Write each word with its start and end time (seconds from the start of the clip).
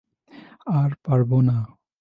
আর 0.73 0.91
পারবো 1.03 1.37
না। 1.41 1.57